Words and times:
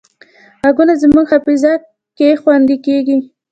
غږونه 0.63 0.93
زموږ 1.03 1.25
حافظه 1.33 1.73
کې 2.17 2.39
خوندي 2.41 2.77
کېږي 2.85 3.17